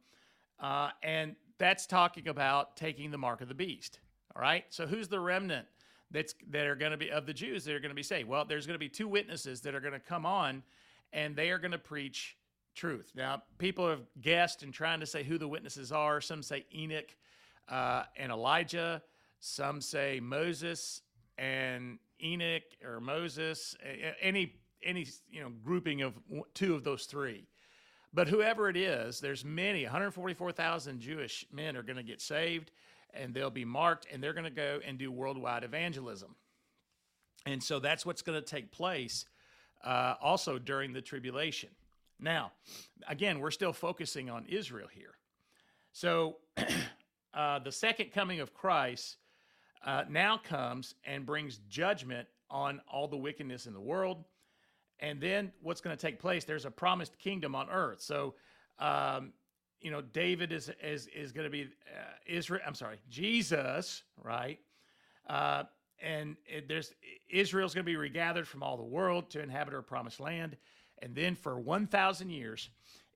Uh, 0.58 0.90
and 1.04 1.36
that's 1.58 1.86
talking 1.86 2.30
about 2.30 2.78
taking 2.78 3.12
the 3.12 3.18
mark 3.18 3.42
of 3.42 3.50
the 3.50 3.54
beast. 3.54 4.00
All 4.36 4.42
right. 4.42 4.66
So 4.70 4.88
who's 4.88 5.08
the 5.08 5.20
remnant 5.20 5.68
that's 6.10 6.36
that 6.50 6.68
are 6.68 6.76
going 6.76 6.92
to 6.92 6.98
be 6.98 7.12
of 7.12 7.26
the 7.26 7.34
Jews 7.34 7.66
that 7.66 7.76
are 7.76 7.80
going 7.80 7.92
to 7.92 7.96
be 7.96 8.04
saved? 8.04 8.28
Well, 8.28 8.46
there's 8.46 8.66
going 8.66 8.76
to 8.76 8.80
be 8.80 8.90
two 8.90 9.08
witnesses 9.08 9.62
that 9.62 9.76
are 9.76 9.80
going 9.80 9.94
to 9.94 10.00
come 10.00 10.26
on 10.26 10.64
and 11.14 11.36
they 11.36 11.50
are 11.50 11.58
going 11.58 11.72
to 11.72 11.78
preach 11.78 12.38
truth. 12.76 13.12
Now, 13.16 13.44
people 13.58 13.90
have 13.90 14.02
guessed 14.22 14.64
and 14.64 14.74
trying 14.74 15.00
to 15.02 15.06
say 15.06 15.24
who 15.24 15.38
the 15.38 15.48
witnesses 15.48 15.92
are. 15.92 16.22
Some 16.22 16.42
say 16.42 16.66
Enoch 16.74 17.16
uh, 17.70 18.04
and 18.18 18.32
Elijah. 18.32 19.02
Some 19.40 19.82
say 19.82 20.20
Moses 20.22 21.02
and 21.38 21.98
Enoch 22.24 22.64
or 22.86 23.00
Moses. 23.00 23.76
Any 24.22 24.56
any 24.84 25.08
you 25.30 25.42
know 25.42 25.52
grouping 25.64 26.02
of 26.02 26.14
two 26.54 26.76
of 26.76 26.84
those 26.84 27.06
three. 27.06 27.48
But 28.14 28.28
whoever 28.28 28.70
it 28.70 28.76
is, 28.76 29.22
there's 29.22 29.46
many. 29.46 29.84
144,000 29.84 31.00
Jewish 31.00 31.46
men 31.52 31.78
are 31.78 31.84
going 31.84 31.96
to 31.96 32.04
get 32.04 32.20
saved, 32.20 32.72
and 33.14 33.34
they'll 33.34 33.50
be 33.50 33.66
marked, 33.66 34.08
and 34.12 34.24
they're 34.24 34.34
going 34.34 34.46
to 34.46 34.50
go 34.50 34.80
and 34.86 34.98
do 34.98 35.12
worldwide 35.12 35.64
evangelism. 35.64 36.36
And 37.46 37.62
so 37.62 37.80
that's 37.80 38.06
what's 38.06 38.22
going 38.22 38.40
to 38.40 38.46
take 38.46 38.72
place 38.72 39.26
uh, 39.84 40.16
also 40.22 40.60
during 40.60 40.94
the 40.94 41.02
tribulation. 41.02 41.70
Now, 42.20 42.52
again, 43.08 43.40
we're 43.40 43.52
still 43.52 43.74
focusing 43.74 44.30
on 44.30 44.46
Israel 44.48 44.88
here. 44.94 45.16
So, 45.92 46.38
uh, 47.34 47.60
the 47.60 47.72
second 47.72 48.12
coming 48.12 48.40
of 48.40 48.54
Christ 48.54 49.18
uh, 49.86 50.04
now 50.08 50.38
comes 50.38 50.94
and 51.04 51.26
brings 51.26 51.60
judgment 51.70 52.28
on 52.50 52.82
all 52.88 53.08
the 53.08 53.18
wickedness 53.18 53.66
in 53.66 53.74
the 53.74 53.82
world. 53.82 54.24
And 55.00 55.20
then 55.20 55.52
what's 55.64 55.82
going 55.82 55.98
to 55.98 56.02
take 56.02 56.20
place? 56.20 56.46
There's 56.46 56.66
a 56.66 56.72
promised 56.72 57.18
kingdom 57.18 57.56
on 57.56 57.70
earth. 57.70 58.02
So, 58.02 58.36
um, 58.78 59.34
you 59.82 59.92
know, 59.92 60.02
David 60.02 60.52
is 60.52 60.72
is 60.84 61.08
is 61.08 61.32
going 61.32 61.46
to 61.46 61.50
be 61.50 61.64
uh, 61.64 62.14
Israel. 62.26 62.62
I'm 62.66 62.76
sorry, 62.76 62.98
Jesus, 63.10 64.04
right? 64.24 64.60
Uh, 65.28 65.64
and 66.02 66.36
it, 66.46 66.68
there's 66.68 66.94
Israel's 67.30 67.74
going 67.74 67.86
to 67.86 67.92
be 67.92 67.98
regathered 67.98 68.48
from 68.48 68.64
all 68.64 68.78
the 68.78 68.84
world 68.84 69.30
to 69.32 69.42
inhabit 69.42 69.74
her 69.74 69.82
promised 69.82 70.20
land. 70.20 70.58
And 71.04 71.16
then 71.16 71.36
for 71.36 71.60
1,000 71.60 72.30
years, 72.30 72.70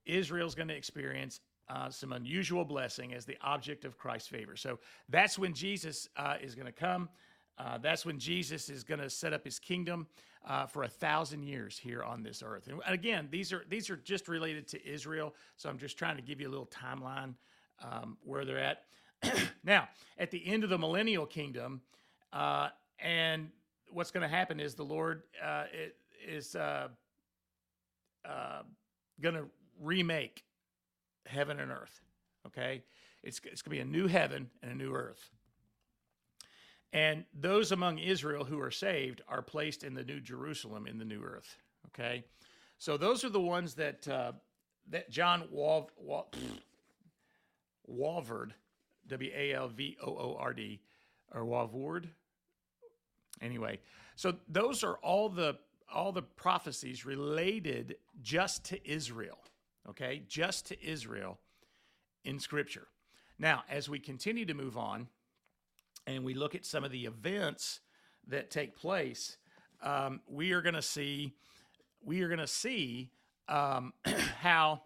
Israel's 0.06 0.56
going 0.56 0.68
to 0.70 0.76
experience 0.76 1.40
uh, 1.70 1.90
some 1.90 2.14
unusual 2.14 2.66
blessing 2.66 3.14
as 3.14 3.26
the 3.26 3.38
object 3.42 3.86
of 3.86 3.98
Christ's 3.98 4.28
favor. 4.28 4.56
So 4.56 4.80
that's 5.10 5.38
when 5.38 5.54
Jesus 5.54 6.08
uh, 6.16 6.36
is 6.42 6.56
going 6.56 6.68
to 6.68 6.72
come. 6.72 7.10
Uh, 7.58 7.78
that's 7.78 8.06
when 8.06 8.20
Jesus 8.20 8.70
is 8.70 8.84
going 8.84 9.00
to 9.00 9.10
set 9.10 9.34
up 9.34 9.44
his 9.44 9.60
kingdom 9.60 10.08
uh, 10.46 10.66
for 10.68 10.84
a 10.84 10.88
thousand 10.88 11.44
years 11.44 11.78
here 11.78 12.04
on 12.04 12.24
this 12.24 12.44
earth. 12.46 12.68
And 12.68 12.80
again, 12.88 13.28
these 13.32 13.52
are 13.52 13.66
these 13.70 13.90
are 13.90 13.98
just 13.98 14.28
related 14.28 14.68
to 14.70 14.88
Israel. 14.88 15.34
So 15.58 15.70
I'm 15.70 15.78
just 15.78 15.98
trying 15.98 16.16
to 16.18 16.22
give 16.22 16.40
you 16.40 16.48
a 16.48 16.52
little 16.52 16.68
timeline 16.68 17.34
um, 17.84 18.18
where 18.24 18.46
they're 18.46 18.60
at. 18.60 18.84
now, 19.64 19.88
at 20.18 20.32
the 20.32 20.46
end 20.46 20.64
of 20.64 20.70
the 20.70 20.78
millennial 20.78 21.26
kingdom, 21.26 21.82
uh, 22.32 22.70
and 23.00 23.50
what's 23.90 24.12
going 24.12 24.22
to 24.22 24.34
happen 24.34 24.60
is 24.60 24.76
the 24.76 24.84
Lord 24.84 25.24
uh, 25.44 25.64
is 26.28 26.56
uh, 26.56 26.90
going 29.22 29.36
to 29.36 29.46
remake 29.80 30.44
heaven 31.26 31.60
and 31.60 31.72
earth. 31.72 32.02
Okay? 32.48 32.84
It's, 33.24 33.40
it's 33.44 33.62
going 33.62 33.78
to 33.78 33.84
be 33.84 33.90
a 33.90 33.92
new 33.92 34.08
heaven 34.08 34.50
and 34.62 34.72
a 34.72 34.76
new 34.76 34.94
earth. 34.94 35.30
And 36.94 37.26
those 37.34 37.72
among 37.72 38.00
Israel 38.00 38.46
who 38.46 38.60
are 38.62 38.72
saved 38.72 39.22
are 39.28 39.42
placed 39.42 39.84
in 39.84 39.94
the 39.94 40.04
new 40.04 40.20
Jerusalem 40.20 40.88
in 40.88 40.98
the 40.98 41.06
new 41.06 41.22
earth. 41.22 41.58
Okay? 41.88 42.24
So 42.78 42.98
those 42.98 43.24
are 43.24 43.30
the 43.30 43.42
ones 43.42 43.74
that, 43.76 44.08
uh, 44.08 44.34
that 44.90 45.10
John 45.10 45.48
Walv, 45.54 45.88
Walv, 46.04 46.26
Walvoord, 47.90 48.52
W 49.08 49.32
A 49.36 49.54
L 49.54 49.68
V 49.68 49.98
O 50.02 50.08
O 50.08 50.38
R 50.40 50.54
D, 50.54 50.80
or 51.34 51.44
Walvoord. 51.44 52.06
Anyway, 53.42 53.80
so 54.16 54.36
those 54.48 54.84
are 54.84 54.96
all 54.98 55.30
the 55.30 55.58
all 55.94 56.12
the 56.12 56.22
prophecies 56.22 57.06
related 57.06 57.96
just 58.22 58.66
to 58.66 58.90
Israel, 58.90 59.38
okay? 59.88 60.24
Just 60.28 60.66
to 60.68 60.84
Israel 60.84 61.38
in 62.24 62.40
Scripture. 62.40 62.88
Now, 63.38 63.64
as 63.70 63.88
we 63.88 64.00
continue 64.00 64.46
to 64.46 64.56
move 64.56 64.78
on 64.78 65.08
and 66.08 66.24
we 66.24 66.34
look 66.34 66.56
at 66.56 66.66
some 66.66 66.84
of 66.84 66.92
the 66.92 67.06
events 67.06 67.80
that 68.28 68.50
take 68.52 68.76
place, 68.76 69.38
um, 69.82 70.22
we 70.28 70.52
are 70.52 70.62
going 70.62 70.76
to 70.76 70.82
see 70.82 71.34
we 72.04 72.22
are 72.22 72.28
going 72.28 72.40
to 72.40 72.48
see 72.48 73.10
um, 73.48 73.94
how 74.42 74.82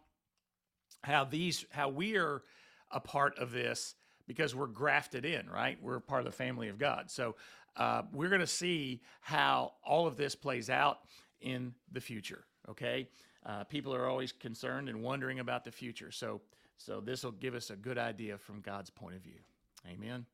how 1.04 1.24
these 1.24 1.66
how 1.72 1.90
we 1.90 2.18
are 2.18 2.42
a 2.92 3.00
part 3.00 3.38
of 3.38 3.52
this 3.52 3.96
because 4.28 4.56
we're 4.56 4.68
grafted 4.68 5.26
in, 5.26 5.50
right? 5.50 5.78
We're 5.82 6.00
part 6.00 6.22
of 6.22 6.26
the 6.26 6.32
family 6.32 6.70
of 6.70 6.78
God. 6.78 7.10
So 7.10 7.36
uh, 7.76 8.04
we're 8.12 8.30
going 8.30 8.42
to 8.42 8.48
see 8.48 9.02
how 9.22 9.74
all 9.84 10.08
of 10.08 10.18
this 10.18 10.36
plays 10.36 10.70
out 10.70 11.00
in 11.42 11.74
the 11.92 12.02
future. 12.02 12.46
Okay, 12.70 13.08
uh, 13.46 13.64
people 13.64 13.94
are 13.96 14.08
always 14.08 14.32
concerned 14.32 14.90
and 14.90 15.02
wondering 15.02 15.40
about 15.40 15.64
the 15.64 15.72
future, 15.72 16.12
so 16.12 16.42
so 16.78 17.02
this 17.02 17.24
will 17.24 17.32
give 17.32 17.56
us 17.56 17.70
a 17.72 17.76
good 17.76 17.98
idea 17.98 18.38
from 18.38 18.62
God's 18.62 18.90
point 18.90 19.16
of 19.16 19.22
view. 19.22 19.40
Amen. 19.88 20.26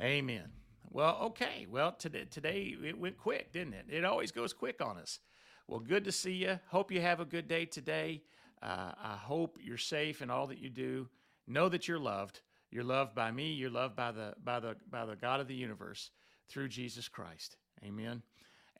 Amen. 0.00 0.50
Well, 0.90 1.18
okay. 1.22 1.66
Well, 1.70 1.92
today 1.92 2.24
today 2.30 2.76
it 2.84 2.98
went 2.98 3.16
quick, 3.16 3.52
didn't 3.52 3.74
it? 3.74 3.86
It 3.88 4.04
always 4.04 4.32
goes 4.32 4.52
quick 4.52 4.80
on 4.80 4.96
us. 4.96 5.18
Well, 5.66 5.80
good 5.80 6.04
to 6.04 6.12
see 6.12 6.32
you. 6.32 6.58
Hope 6.68 6.92
you 6.92 7.00
have 7.00 7.20
a 7.20 7.24
good 7.24 7.48
day 7.48 7.64
today. 7.64 8.22
Uh, 8.62 8.92
I 9.02 9.16
hope 9.16 9.58
you're 9.60 9.78
safe 9.78 10.22
in 10.22 10.30
all 10.30 10.46
that 10.48 10.58
you 10.58 10.70
do. 10.70 11.08
Know 11.46 11.68
that 11.68 11.88
you're 11.88 11.98
loved. 11.98 12.40
You're 12.70 12.84
loved 12.84 13.14
by 13.14 13.30
me. 13.30 13.52
You're 13.52 13.70
loved 13.70 13.96
by 13.96 14.12
the 14.12 14.34
by 14.42 14.60
the 14.60 14.76
by 14.90 15.04
the 15.04 15.16
God 15.16 15.40
of 15.40 15.48
the 15.48 15.54
universe 15.54 16.10
through 16.48 16.68
Jesus 16.68 17.08
Christ. 17.08 17.56
Amen. 17.84 18.22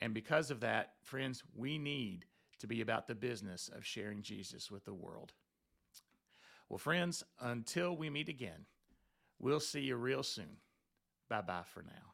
And 0.00 0.14
because 0.14 0.50
of 0.50 0.60
that, 0.60 0.94
friends, 1.02 1.42
we 1.54 1.78
need 1.78 2.26
to 2.58 2.66
be 2.66 2.80
about 2.80 3.06
the 3.06 3.14
business 3.14 3.70
of 3.74 3.84
sharing 3.84 4.22
Jesus 4.22 4.70
with 4.70 4.84
the 4.84 4.94
world. 4.94 5.32
Well, 6.68 6.78
friends, 6.78 7.22
until 7.40 7.96
we 7.96 8.10
meet 8.10 8.28
again, 8.28 8.66
we'll 9.38 9.60
see 9.60 9.80
you 9.80 9.96
real 9.96 10.22
soon. 10.22 10.56
Bye 11.34 11.42
bye 11.42 11.64
for 11.74 11.82
now. 11.82 12.13